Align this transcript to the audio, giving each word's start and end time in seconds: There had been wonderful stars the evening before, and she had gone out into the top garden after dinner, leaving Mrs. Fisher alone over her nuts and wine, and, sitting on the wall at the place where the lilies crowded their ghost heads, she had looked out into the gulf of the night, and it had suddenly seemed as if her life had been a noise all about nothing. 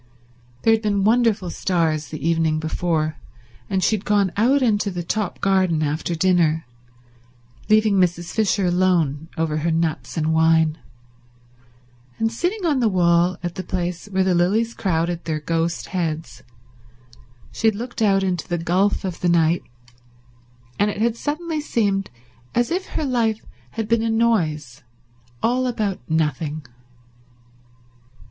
There 0.63 0.73
had 0.73 0.81
been 0.81 1.03
wonderful 1.03 1.51
stars 1.51 2.07
the 2.07 2.27
evening 2.27 2.57
before, 2.59 3.17
and 3.69 3.83
she 3.83 3.95
had 3.95 4.03
gone 4.03 4.31
out 4.35 4.63
into 4.63 4.89
the 4.89 5.03
top 5.03 5.39
garden 5.41 5.83
after 5.83 6.15
dinner, 6.15 6.65
leaving 7.69 7.97
Mrs. 7.99 8.33
Fisher 8.33 8.65
alone 8.65 9.29
over 9.37 9.57
her 9.57 9.69
nuts 9.69 10.17
and 10.17 10.33
wine, 10.33 10.79
and, 12.17 12.31
sitting 12.31 12.65
on 12.65 12.79
the 12.79 12.89
wall 12.89 13.37
at 13.43 13.53
the 13.53 13.63
place 13.63 14.07
where 14.07 14.23
the 14.23 14.33
lilies 14.33 14.73
crowded 14.73 15.25
their 15.25 15.39
ghost 15.39 15.89
heads, 15.89 16.41
she 17.51 17.67
had 17.67 17.75
looked 17.75 18.01
out 18.01 18.23
into 18.23 18.47
the 18.47 18.57
gulf 18.57 19.05
of 19.05 19.19
the 19.19 19.29
night, 19.29 19.61
and 20.79 20.89
it 20.89 20.97
had 20.97 21.15
suddenly 21.15 21.61
seemed 21.61 22.09
as 22.55 22.71
if 22.71 22.87
her 22.87 23.05
life 23.05 23.45
had 23.73 23.87
been 23.87 24.01
a 24.01 24.09
noise 24.09 24.81
all 25.43 25.67
about 25.67 25.99
nothing. 26.09 26.65